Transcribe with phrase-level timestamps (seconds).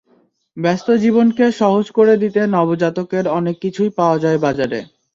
[0.57, 4.79] ব্যস্ত জীবনকে সহজ করে দিতে নবজাতকের অনেক কিছুই পাওয়া যায় বাজারে।